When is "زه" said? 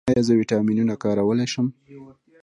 0.27-0.33